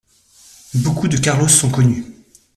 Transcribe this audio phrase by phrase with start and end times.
[0.73, 2.07] Beaucoup de Carlos sont connus.